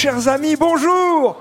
[0.00, 1.36] chers amis, bonjour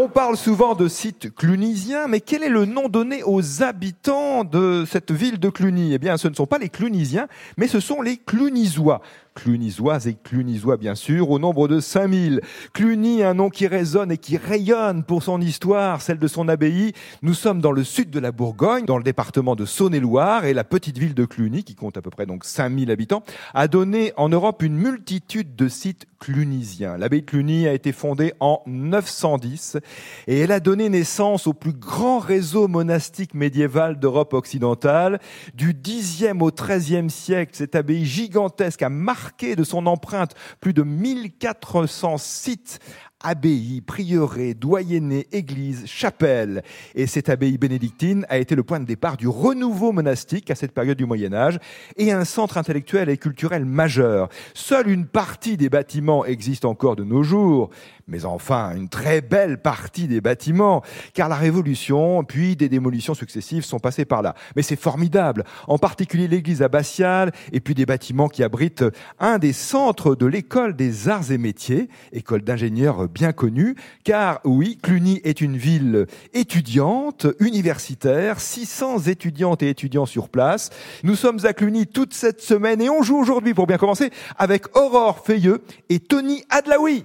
[0.00, 4.84] on parle souvent de sites clunisiens, mais quel est le nom donné aux habitants de
[4.88, 5.92] cette ville de Cluny?
[5.92, 7.26] Eh bien, ce ne sont pas les clunisiens,
[7.56, 9.02] mais ce sont les clunisois
[9.38, 12.40] clunisoises et clunisois bien sûr, au nombre de 5000.
[12.72, 16.92] Cluny, un nom qui résonne et qui rayonne pour son histoire, celle de son abbaye.
[17.22, 20.64] Nous sommes dans le sud de la Bourgogne, dans le département de Saône-et-Loire, et la
[20.64, 23.22] petite ville de Cluny, qui compte à peu près donc 5000 habitants,
[23.54, 26.96] a donné en Europe une multitude de sites clunisiens.
[26.96, 29.78] L'abbaye de Cluny a été fondée en 910
[30.26, 35.20] et elle a donné naissance au plus grand réseau monastique médiéval d'Europe occidentale.
[35.54, 40.82] Du 10e au 13e siècle, cette abbaye gigantesque a marqué de son empreinte plus de
[40.82, 42.80] 1400 sites
[43.20, 46.62] abbaye, prieuré, doyenné, église, chapelle.
[46.94, 50.72] Et cette abbaye bénédictine a été le point de départ du renouveau monastique à cette
[50.72, 51.58] période du Moyen Âge
[51.96, 54.28] et un centre intellectuel et culturel majeur.
[54.54, 57.70] Seule une partie des bâtiments existe encore de nos jours,
[58.06, 60.82] mais enfin une très belle partie des bâtiments,
[61.12, 64.34] car la Révolution puis des démolitions successives sont passées par là.
[64.54, 68.84] Mais c'est formidable, en particulier l'église abbatiale et puis des bâtiments qui abritent
[69.18, 74.78] un des centres de l'école des arts et métiers, école d'ingénieurs bien connu, car oui,
[74.82, 80.70] Cluny est une ville étudiante, universitaire, 600 étudiantes et étudiants sur place.
[81.02, 84.76] Nous sommes à Cluny toute cette semaine et on joue aujourd'hui, pour bien commencer, avec
[84.76, 87.04] Aurore Feyeux et Tony Adlaoui.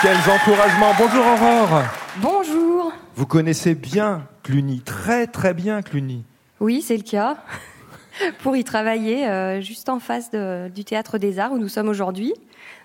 [0.00, 1.82] Quels encouragements Bonjour Aurore
[2.18, 6.24] Bonjour Vous connaissez bien Cluny, très très bien Cluny.
[6.60, 7.36] Oui, c'est le cas.
[8.42, 12.34] pour y travailler euh, juste en face du Théâtre des Arts où nous sommes aujourd'hui.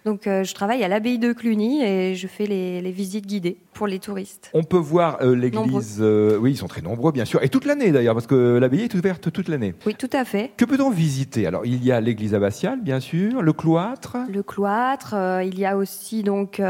[0.05, 3.87] Donc euh, je travaille à l'abbaye de Cluny et je fais les, visites guidées pour
[3.87, 4.51] les touristes.
[4.53, 7.91] On peut voir euh, l'église, oui ils sont très nombreux bien sûr, et toute l'année
[7.91, 9.73] d'ailleurs parce que l'abbaye est ouverte toute l'année.
[9.85, 10.51] Oui tout à fait.
[10.57, 11.47] Que peut-on visiter?
[11.47, 14.17] Alors il y a l'église abbatiale bien sûr, le cloître.
[14.29, 16.61] Le cloître, il y a aussi donc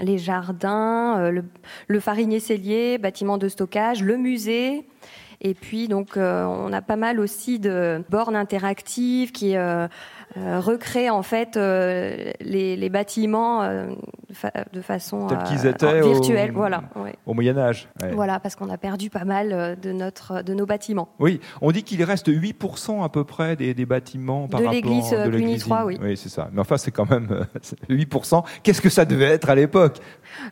[0.00, 1.44] les jardins, le,
[1.88, 4.84] le farinier cellier, bâtiment de stockage, le musée.
[5.44, 9.56] Et puis donc euh, on a pas mal aussi de bornes interactives qui
[10.36, 13.62] euh, euh, recréent en fait les, les, bâtiments
[14.72, 16.82] de façon qu'ils étaient virtuelle, au, voilà,
[17.26, 17.88] au Moyen Âge.
[18.12, 21.08] Voilà, parce qu'on a perdu pas mal de notre de nos bâtiments.
[21.18, 24.74] Oui, on dit qu'il reste 8% à peu près des, des bâtiments par de rapport
[24.74, 25.98] l'église de l'église 3, oui.
[26.02, 26.48] Oui, c'est ça.
[26.52, 27.46] Mais enfin, c'est quand même
[27.88, 28.44] 8%.
[28.62, 29.98] Qu'est-ce que ça devait être à l'époque?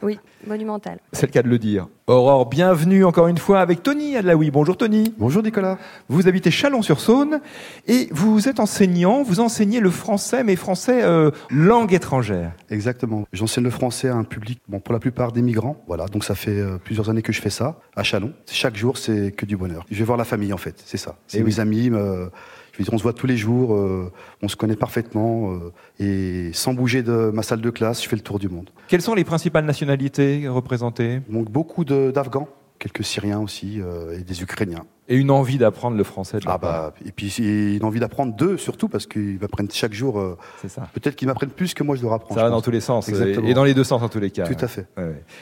[0.03, 0.99] Oui, monumental.
[1.13, 1.87] C'est le cas de le dire.
[2.07, 4.51] Aurore, bienvenue encore une fois avec Tony Adlaoui.
[4.51, 5.15] Bonjour Tony.
[5.17, 5.79] Bonjour Nicolas.
[6.09, 7.41] Vous habitez Chalon-sur-Saône
[7.87, 12.53] et vous êtes enseignant, vous enseignez le français, mais français euh, langue étrangère.
[12.71, 13.27] Exactement.
[13.33, 15.85] J'enseigne le français à un public, bon, pour la plupart des migrants.
[15.87, 18.33] Voilà, donc ça fait euh, plusieurs années que je fais ça à Chalon.
[18.51, 19.87] Chaque jour, c'est que du bonheur.
[19.91, 21.17] Je vais voir la famille en fait, c'est ça.
[21.27, 21.91] C'est eh mes amis.
[21.91, 24.11] on se voit tous les jours, euh,
[24.43, 25.55] on se connaît parfaitement
[25.99, 28.71] et sans bouger de ma salle de classe, je fais le tour du monde.
[28.89, 31.21] Quelles sont les principales nationalités représentées?
[31.29, 32.49] Donc beaucoup d'Afghans,
[32.81, 34.85] quelques Syriens aussi euh, et des Ukrainiens.
[35.09, 36.39] Et une envie d'apprendre le français.
[36.39, 40.19] De ah bah et puis une envie d'apprendre d'eux surtout parce qu'ils m'apprennent chaque jour.
[40.19, 40.89] Euh, c'est ça.
[40.93, 42.41] Peut-être qu'ils m'apprennent plus que moi je dois apprendre.
[42.41, 44.47] Ça va dans tous les sens et dans les deux sens en tous les cas.
[44.47, 44.87] Tout à fait.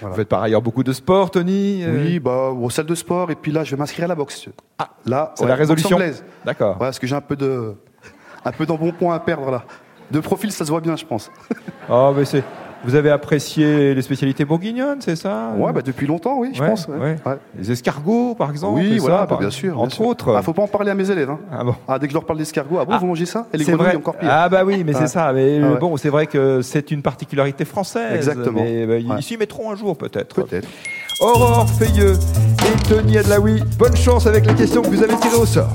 [0.02, 1.84] Vous faites par ailleurs beaucoup de sport, Tony.
[1.84, 4.14] Euh oui, bah aux salles de sport et puis là je vais m'inscrire à la
[4.14, 4.48] boxe.
[4.78, 5.98] Ah, là c'est la résolution.
[6.44, 6.76] D'accord.
[6.76, 7.74] Voilà, parce que j'ai un peu de
[8.44, 9.64] un peu d'embonpoint à perdre là.
[10.10, 11.30] De profil, ça se voit bien, je pense.
[11.90, 12.42] Oh, mais c'est.
[12.84, 16.86] Vous avez apprécié les spécialités bourguignonnes, c'est ça Ouais, bah depuis longtemps, oui, je pense.
[16.88, 17.16] Ouais.
[17.58, 19.80] Les escargots, par exemple Oui, voilà, bah, bien sûr.
[19.80, 20.34] Entre autres.
[20.36, 21.30] Ah, faut pas en parler à mes élèves.
[21.30, 21.40] Hein.
[21.50, 21.74] Ah, bon.
[21.86, 23.96] ah, dès que je leur parle d'escargots, ah bon, vous mangez ça Et les grenouilles,
[23.96, 24.28] encore pire.
[24.30, 25.32] Ah, bah oui, mais c'est ça.
[25.32, 28.14] Mais ah bon, c'est vrai que c'est une particularité française.
[28.14, 28.62] Exactement.
[28.62, 30.34] Mais bah, ils s'y mettront un jour, peut-être.
[30.34, 30.68] Peut-être.
[31.20, 35.46] Aurore Feuilleux et Tony Adlaoui, bonne chance avec les questions que vous avez tirées au
[35.46, 35.72] sort.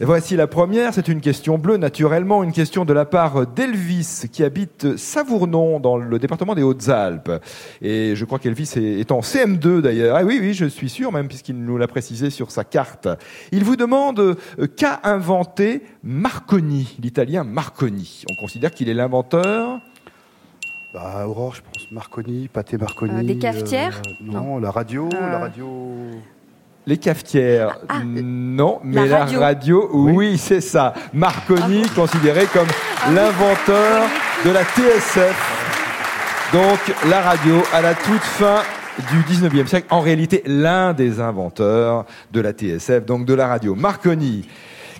[0.00, 4.44] Voici la première, c'est une question bleue, naturellement, une question de la part d'Elvis qui
[4.44, 7.32] habite Savournon dans le département des Hautes-Alpes.
[7.82, 10.14] Et je crois qu'Elvis est en CM2 d'ailleurs.
[10.16, 13.08] Ah oui, oui, je suis sûr, même puisqu'il nous l'a précisé sur sa carte.
[13.50, 14.36] Il vous demande euh,
[14.76, 18.22] qu'a inventé Marconi, l'italien Marconi.
[18.30, 19.80] On considère qu'il est l'inventeur
[20.94, 23.12] bah, Aurore, je pense Marconi, Pâté Marconi.
[23.12, 25.66] Euh, des cafetières euh, non, la radio, la radio.
[26.88, 30.94] Les cafetières, ah, non, mais la radio, oui, c'est ça.
[31.12, 32.66] Marconi, ah considéré comme
[33.02, 34.08] ah l'inventeur
[34.42, 36.48] de la TSF.
[36.54, 36.78] Donc,
[37.10, 38.62] la radio à la toute fin
[39.10, 39.86] du 19e siècle.
[39.90, 43.74] En réalité, l'un des inventeurs de la TSF, donc de la radio.
[43.74, 44.48] Marconi.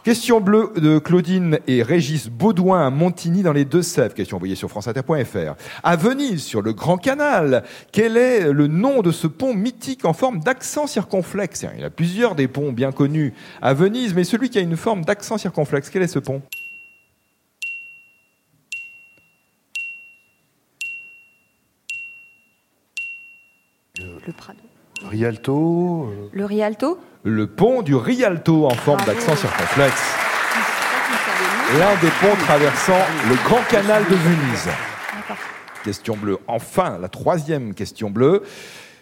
[0.09, 4.15] Question bleue de Claudine et Régis Baudouin à Montigny dans les Deux-Sèvres.
[4.15, 5.55] Question envoyée sur franceinter.fr.
[5.83, 7.63] À Venise, sur le Grand Canal,
[7.93, 11.67] quel est le nom de ce pont mythique en forme d'accent circonflexe?
[11.75, 14.79] Il y a plusieurs des ponts bien connus à Venise, mais celui qui a une
[14.79, 16.41] forme d'accent circonflexe, quel est ce pont?
[25.09, 26.09] Rialto.
[26.11, 30.15] euh, Le Rialto Le pont du Rialto en forme d'accent circonflexe.
[31.79, 34.69] L'un des ponts traversant le Grand Canal de Venise.
[35.85, 36.39] Question bleue.
[36.47, 38.43] Enfin, la troisième question bleue,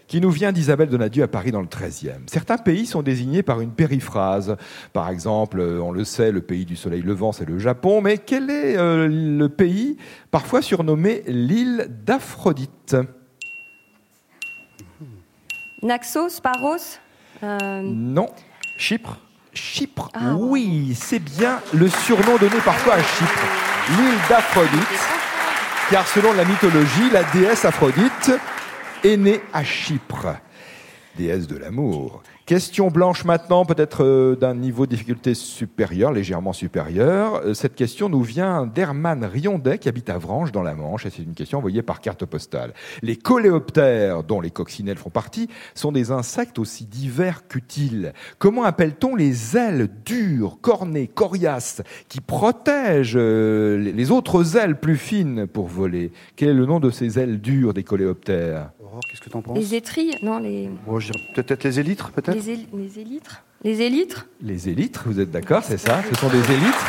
[0.06, 2.12] qui nous vient d'Isabelle Donadieu à Paris dans le 13e.
[2.26, 4.56] Certains pays sont désignés par une périphrase.
[4.92, 8.00] Par exemple, euh, on le sait, le pays du soleil levant, c'est le Japon.
[8.00, 9.96] Mais quel est euh, le pays
[10.30, 12.96] parfois surnommé l'île d'Aphrodite?
[15.82, 16.98] Naxos, Paros
[17.42, 18.28] euh, Non.
[18.76, 19.18] Chypre.
[19.52, 20.10] Chypre.
[20.14, 23.44] Ah, oui, c'est bien le surnom donné parfois à Chypre.
[23.90, 25.00] L'île d'Aphrodite.
[25.90, 28.32] car selon la mythologie, la déesse Aphrodite
[29.04, 30.36] est née à Chypre,
[31.16, 32.22] déesse de l'amour.
[32.46, 37.40] Question blanche maintenant, peut-être euh, d'un niveau de difficulté supérieur, légèrement supérieur.
[37.44, 41.10] Euh, Cette question nous vient d'Herman Riondet, qui habite à Vranches, dans la Manche, et
[41.10, 42.72] c'est une question envoyée par carte postale.
[43.02, 48.12] Les coléoptères, dont les coccinelles font partie, sont des insectes aussi divers qu'utiles.
[48.38, 55.48] Comment appelle-t-on les ailes dures, cornées, coriaces, qui protègent euh, les autres ailes plus fines
[55.48, 56.12] pour voler?
[56.36, 58.70] Quel est le nom de ces ailes dures des coléoptères?
[58.80, 59.58] Aurore, qu'est-ce que t'en penses?
[59.58, 60.14] Les étrilles?
[60.22, 64.26] Non, les, Bon, je dirais Peut-être les élytres, peut-être les, él- les élytres Les élytres?
[64.42, 66.02] Les élytres, vous êtes d'accord, c'est ça?
[66.10, 66.84] Ce sont des élytres?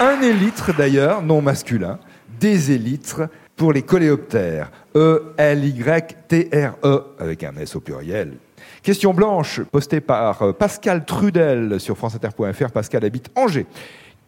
[0.00, 1.98] Un élytre d'ailleurs, non masculin,
[2.38, 3.22] des élytres
[3.56, 4.70] pour les coléoptères.
[4.96, 8.32] E E-L-Y-T-R-E, avec un S au pluriel.
[8.82, 12.70] Question blanche, postée par euh, Pascal Trudel sur franceinter.fr.
[12.72, 13.66] Pascal habite Angers.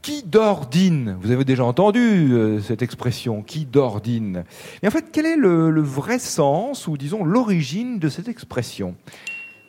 [0.03, 4.45] Qui dordine Vous avez déjà entendu euh, cette expression, qui dordine
[4.83, 8.97] Et en fait, quel est le, le vrai sens, ou disons l'origine de cette expression?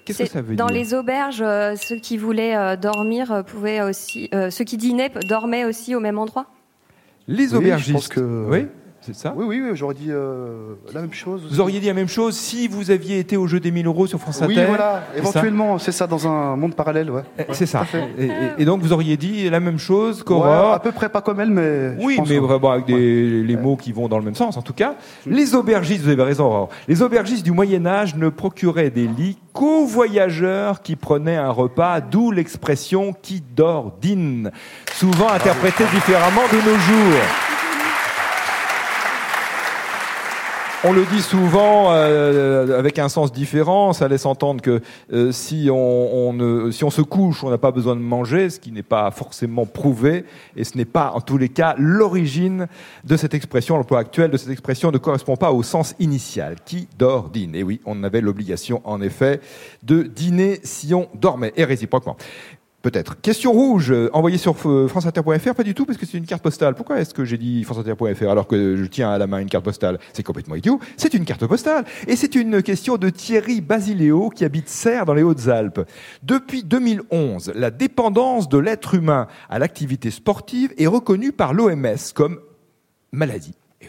[0.06, 0.76] Qu'est-ce que ça veut Dans dire?
[0.76, 5.12] les auberges, euh, ceux qui voulaient euh, dormir euh, pouvaient aussi, euh, ceux qui dînaient
[5.30, 6.48] dormaient aussi au même endroit?
[7.28, 7.94] Les Oui, je aubergistes.
[7.94, 8.66] pense que- Oui,
[9.06, 11.42] c'est ça Oui, oui, oui, j'aurais dit euh, la même chose.
[11.50, 14.08] Vous auriez dit la même chose si vous aviez été au jeu des 1000 euros
[14.08, 17.24] sur France Inter Oui, voilà, éventuellement, c'est ça, dans un monde parallèle, ouais.
[17.38, 17.86] Eh, C'est ça.
[18.58, 20.70] Et, donc vous auriez dit la même chose qu'Aurore.
[20.70, 21.96] Ouais, à peu près pas comme elle, mais.
[22.00, 24.62] Oui, mais que- vraiment avec des, les mots qui vont dans le même sens, en
[24.62, 24.96] tout cas.
[25.26, 26.70] Les aubergistes, vous avez raison, Aurore.
[26.88, 32.32] Les aubergistes du Moyen-Âge ne procuraient des lits qu'aux voyageurs qui prenaient un repas, d'où
[32.32, 34.52] l'expression qui dort dîne,
[34.94, 37.22] souvent interprétée différemment de nos jours.
[40.86, 43.94] On le dit souvent euh, avec un sens différent.
[43.94, 44.82] Ça laisse entendre que
[45.14, 48.50] euh, si on, on ne, si on se couche, on n'a pas besoin de manger,
[48.50, 50.26] ce qui n'est pas forcément prouvé,
[50.58, 52.68] et ce n'est pas, en tous les cas, l'origine
[53.06, 53.78] de cette expression.
[53.78, 56.58] L'emploi actuel de cette expression ne correspond pas au sens initial.
[56.66, 57.56] Qui dort dîne.
[57.56, 59.40] Et oui, on avait l'obligation, en effet,
[59.84, 62.18] de dîner si on dormait, et réciproquement.
[62.84, 63.20] Peut-être.
[63.22, 66.44] Question rouge, euh, envoyée sur euh, franceinter.fr, pas du tout, parce que c'est une carte
[66.44, 66.76] postale.
[66.76, 69.64] Pourquoi est-ce que j'ai dit franceinter.fr alors que je tiens à la main une carte
[69.64, 70.00] postale?
[70.12, 70.82] C'est complètement idiot.
[70.98, 71.86] C'est une carte postale.
[72.08, 75.80] Et c'est une question de Thierry Basiléo, qui habite Serres dans les Hautes-Alpes.
[76.24, 82.42] Depuis 2011, la dépendance de l'être humain à l'activité sportive est reconnue par l'OMS comme
[83.14, 83.56] maladie.
[83.80, 83.88] Eh.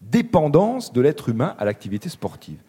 [0.00, 2.62] Dépendance de l'être humain à l'activité sportive.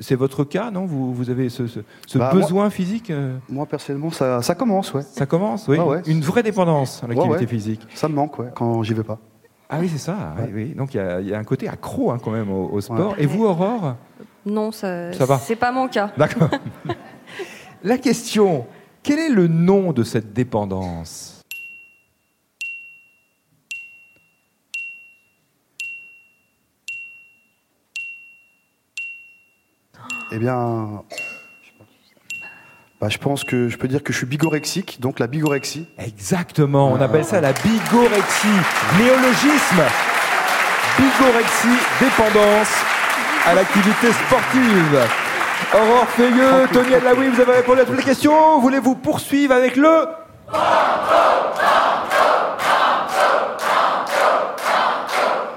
[0.00, 0.86] C'est votre cas, non?
[0.86, 4.54] Vous, vous avez ce, ce- ce Bah, moi- besoin physique euh Moi, personnellement, ça, ça
[4.56, 5.02] commence, ouais.
[5.02, 5.76] ça commence, oui.
[5.80, 6.02] Ah ouais.
[6.06, 7.46] Une vraie dépendance à l'activité Ouais, ouais.
[7.46, 7.86] physique.
[7.94, 9.18] Ça me manque, ouais, quand j'y vais pas.
[9.70, 10.34] Ah oui, c'est ça.
[10.38, 10.74] oui, oui.
[10.76, 12.80] Donc il y, a- il y a un côté accro hein, quand même au, au
[12.80, 13.12] sport.
[13.12, 13.22] Ouais.
[13.22, 13.94] Et vous, Aurore?
[14.44, 15.38] Non, ça, Ça va.
[15.38, 16.10] c'est pas mon cas.
[16.18, 16.50] D'accord.
[17.84, 18.66] La question
[19.02, 21.33] quel est le nom de cette dépendance?
[30.34, 31.04] Eh bien.
[33.00, 35.86] Bah, je pense que je peux dire que je suis bigorexique, donc la bigorexie.
[35.96, 36.90] Exactement.
[36.90, 38.48] On appelle ça la bigorexie.
[38.98, 39.82] Néologisme.
[40.98, 42.72] Bigorexie, dépendance
[43.46, 45.08] à l'activité sportive.
[45.72, 48.58] Aurore Feuilleux, Tony Adlaoui, vous avez répondu à toutes les questions.
[48.58, 50.06] Voulez-vous poursuivre avec le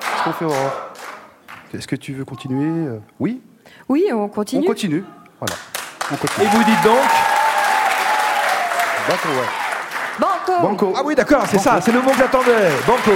[0.02, 0.92] Qu'est-ce qu'on fait, Aurore?
[1.74, 2.88] Est-ce que tu veux continuer?
[2.88, 3.42] Euh, Oui
[3.90, 4.66] Oui, on On continue.
[4.68, 5.04] continue.
[5.40, 5.56] Voilà.
[6.12, 6.48] On Et continue.
[6.52, 6.98] vous dites donc
[9.10, 10.20] D'accord, ouais.
[10.20, 10.94] Banco Banco.
[10.98, 12.70] Ah oui, d'accord, c'est ça, c'est le mot que j'attendais.
[12.86, 13.12] Banco.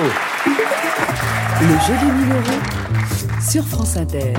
[0.46, 2.62] Le jeu des 1000 euros
[3.42, 4.34] sur France Inter.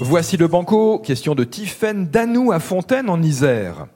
[0.00, 0.98] Voici le banco.
[0.98, 3.86] Question de Tiffaine Danou à Fontaine en Isère.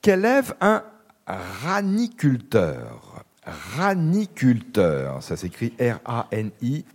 [0.00, 0.82] Qu'élève un
[1.26, 3.24] raniculteur?
[3.44, 6.86] Raniculteur, ça s'écrit R-A-N-I-C-U-L-T-E-U.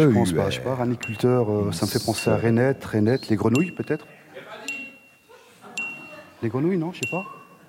[0.00, 3.28] Je pense pas, je sais pas, raniculteur, euh, ça me fait penser à Renette, Renette,
[3.28, 4.06] les grenouilles peut-être
[6.42, 7.24] Les grenouilles, non, je sais pas.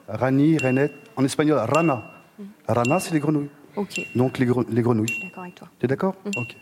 [0.07, 2.03] Rani, Renette, en espagnol, rana.
[2.67, 3.49] Rana, c'est les grenouilles.
[3.75, 5.19] Ok, Donc les, gre- les grenouilles.
[5.23, 5.67] d'accord avec toi.
[5.79, 6.55] T'es d'accord Ok.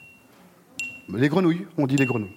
[1.13, 2.35] Les grenouilles, on dit les grenouilles.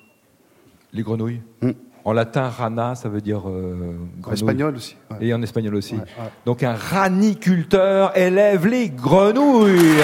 [0.92, 1.40] Les grenouilles.
[1.62, 1.70] Mm.
[2.06, 3.96] En latin, rana, ça veut dire euh,
[4.26, 4.96] En espagnol aussi.
[5.10, 5.26] ouais.
[5.26, 5.94] Et en espagnol aussi.
[5.94, 6.30] Ouais, ouais.
[6.44, 10.02] Donc un raniculteur élève les grenouilles.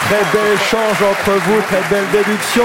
[0.00, 2.64] Très bel échange entre vous, très belle déduction.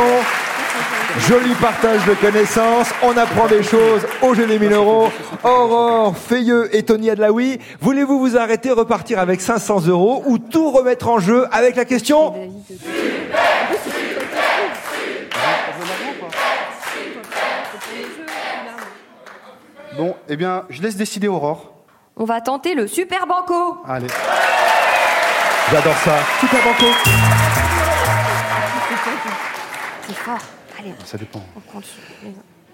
[1.29, 5.07] Joli partage de connaissances, on apprend des choses au jeu des 1000 euros.
[5.45, 11.07] Aurore, Fayeux et Tony Adlaoui, voulez-vous vous arrêter, repartir avec 500 euros ou tout remettre
[11.07, 12.33] en jeu avec la question?
[19.97, 21.73] Bon, eh bien, je laisse décider Aurore.
[22.17, 23.77] On va tenter le super banco.
[23.87, 24.07] Allez.
[25.71, 26.17] J'adore ça.
[26.39, 26.85] Super banco.
[30.07, 30.39] C'est fort.
[30.79, 31.41] Allez, Ça dépend.
[31.55, 31.81] on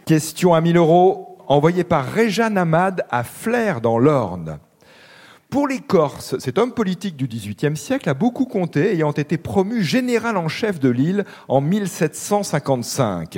[0.05, 4.59] Question à 1000 euros envoyée par Réjeanne Amad à Flers dans l'Orne.
[5.51, 9.83] Pour les Corses, cet homme politique du XVIIIe siècle a beaucoup compté, ayant été promu
[9.83, 13.37] général en chef de l'île en 1755.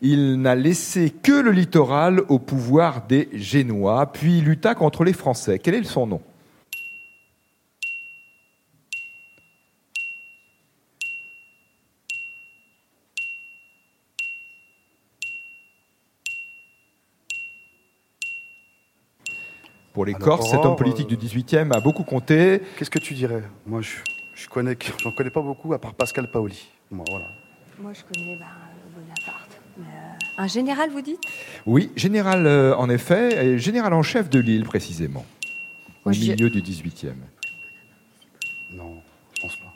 [0.00, 5.60] Il n'a laissé que le littoral au pouvoir des Génois, puis lutta contre les Français.
[5.60, 6.20] Quel est son nom?
[19.96, 22.60] Pour les Alors, Corses, cet homme politique euh, du XVIIIe a beaucoup compté.
[22.76, 23.94] Qu'est-ce que tu dirais Moi, je,
[24.34, 26.68] je connais, que- j'en connais pas beaucoup à part Pascal Paoli.
[26.90, 27.24] Moi, voilà.
[27.78, 28.44] Moi, je connais bah,
[28.94, 29.58] Bonaparte.
[29.78, 31.22] Mais, euh, Un général, vous dites?
[31.64, 35.24] Oui, général euh, en effet, et général en chef de l'île précisément,
[36.04, 37.14] au Moi, milieu du 18e.
[38.74, 39.00] Non,
[39.34, 39.72] je pense pas.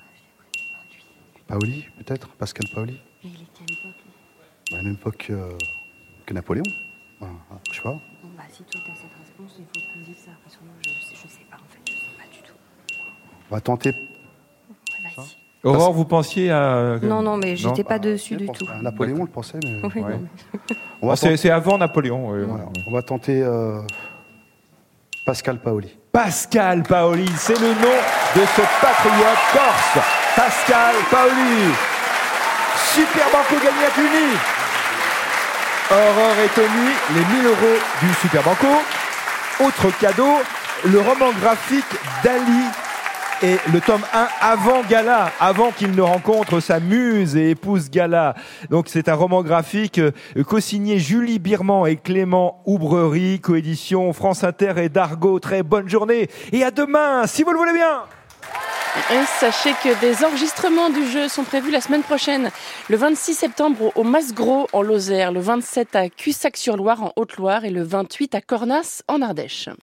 [1.46, 2.28] Paoli, peut-être?
[2.28, 3.00] Pascal Paoli?
[3.24, 4.02] Mais il était à l'époque.
[4.70, 5.56] À la même époque euh,
[6.26, 6.64] que Napoléon
[7.22, 7.32] Enfin,
[7.70, 7.98] Je sais pas.
[8.40, 10.30] Bah, si toi, t'as cette réponse, il faut qu'on dise ça.
[10.42, 11.80] Parce que moi, je, je sais pas, en fait.
[11.84, 12.54] Je sais pas du tout.
[13.50, 13.90] On va tenter.
[13.90, 15.36] Ouais, vas-y.
[15.62, 16.98] Aurore, vous pensiez à...
[17.02, 18.66] Non, non, mais j'étais pas dessus du tout.
[18.80, 19.78] Napoléon, on le pensait, mais.
[19.94, 20.12] Oui, Ouais.
[20.12, 20.20] non,
[20.70, 22.30] mais- On va, c'est tenter, avant Napoléon.
[22.30, 22.44] oui.
[22.48, 23.82] voilà, on va tenter euh,
[25.26, 25.94] Pascal Paoli.
[26.10, 27.98] Pascal Paoli, c'est le nom
[28.36, 29.98] de ce patriote corse.
[30.34, 31.74] Pascal Paoli.
[32.94, 34.36] Super Banco gagné à Cluny.
[35.90, 38.68] Aurore et Tony, les 1000 euros du Super Banco.
[39.58, 40.38] Autre cadeau,
[40.84, 41.84] le roman graphique
[42.22, 42.62] d'Ali
[43.42, 48.36] et le tome 1 avant Gala, avant qu'il ne rencontre sa muse et épouse Gala.
[48.70, 50.12] Donc c'est un roman graphique euh,
[50.46, 55.40] co-signé Julie Birman et Clément Oubrerie, coédition France Inter et Dargo.
[55.40, 58.04] Très bonne journée et à demain, si vous le voulez bien.
[58.96, 62.50] Et sachez que des enregistrements du jeu sont prévus la semaine prochaine,
[62.88, 67.82] le 26 septembre au Masgros en Lozère, le 27 à Cussac-sur-Loire en Haute-Loire et le
[67.82, 69.70] 28 à Cornas en Ardèche.